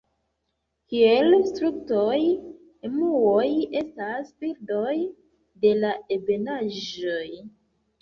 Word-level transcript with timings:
Kiel 0.93 1.35
strutoj, 1.49 2.15
emuoj 2.91 3.45
estas 3.83 4.35
birdoj 4.43 4.97
de 5.69 5.79
la 5.87 5.97
ebenaĵoj. 6.21 7.27